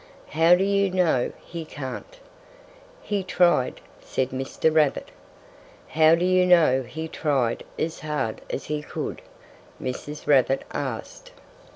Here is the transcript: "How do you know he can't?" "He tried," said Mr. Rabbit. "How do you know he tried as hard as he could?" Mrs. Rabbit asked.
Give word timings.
"How 0.29 0.55
do 0.55 0.63
you 0.63 0.89
know 0.89 1.31
he 1.45 1.63
can't?" 1.63 2.17
"He 3.03 3.21
tried," 3.23 3.81
said 3.99 4.31
Mr. 4.31 4.73
Rabbit. 4.73 5.09
"How 5.89 6.15
do 6.15 6.25
you 6.25 6.43
know 6.43 6.81
he 6.81 7.07
tried 7.07 7.63
as 7.77 7.99
hard 7.99 8.41
as 8.49 8.65
he 8.65 8.81
could?" 8.81 9.21
Mrs. 9.79 10.25
Rabbit 10.25 10.63
asked. 10.71 11.33